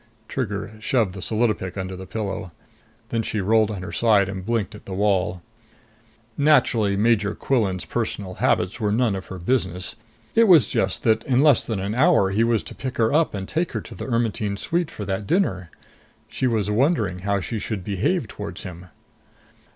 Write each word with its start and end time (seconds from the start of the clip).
Trigger 0.27 0.71
shoved 0.79 1.13
the 1.13 1.19
solidopic 1.21 1.77
under 1.77 1.95
the 1.95 2.07
pillow. 2.07 2.51
Then 3.09 3.21
she 3.21 3.39
rolled 3.39 3.69
on 3.69 3.83
her 3.83 3.91
side 3.91 4.29
and 4.29 4.43
blinked 4.43 4.73
at 4.73 4.85
the 4.87 4.95
wall. 4.95 5.43
Naturally, 6.35 6.97
Major 6.97 7.35
Quillan's 7.35 7.85
personal 7.85 8.33
habits 8.41 8.79
were 8.79 8.91
none 8.91 9.15
of 9.15 9.27
her 9.27 9.37
business. 9.37 9.95
It 10.33 10.47
was 10.47 10.67
just 10.67 11.03
that 11.03 11.23
in 11.25 11.43
less 11.43 11.67
than 11.67 11.79
an 11.79 11.93
hour 11.93 12.31
he 12.31 12.43
was 12.43 12.63
to 12.63 12.73
pick 12.73 12.97
her 12.97 13.13
up 13.13 13.35
and 13.35 13.47
take 13.47 13.73
her 13.73 13.81
to 13.81 13.93
the 13.93 14.07
Ermetyne 14.07 14.57
suite 14.57 14.89
for 14.89 15.05
that 15.05 15.27
dinner. 15.27 15.69
She 16.27 16.47
was 16.47 16.71
wondering 16.71 17.19
how 17.19 17.39
she 17.39 17.59
should 17.59 17.83
behave 17.83 18.27
towards 18.27 18.63
him. 18.63 18.87